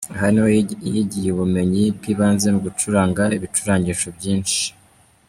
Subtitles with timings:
[0.13, 0.47] Aha niho
[0.93, 4.61] yigiye ubumenyi bw’ibanze mu gucuranga ibicurangisho byinshi.